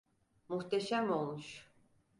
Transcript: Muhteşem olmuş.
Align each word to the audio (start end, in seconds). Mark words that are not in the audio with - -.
Muhteşem 0.49 1.11
olmuş. 1.11 1.67